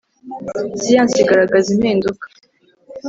siyansi 0.79 1.17
igaragaza 1.23 1.67
impinduka 1.75 2.25